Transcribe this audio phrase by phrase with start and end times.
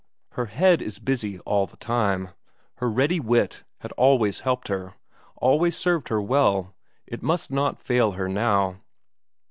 [0.31, 2.29] Her head is busy all the time;
[2.77, 4.95] her ready wit had always helped her,
[5.35, 8.81] always served her well; it must not fail her now.